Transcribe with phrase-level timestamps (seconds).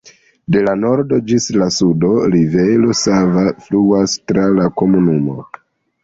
[0.53, 5.37] De la nordo ĝis la sudo, rivero Sava fluas tra la komunumo.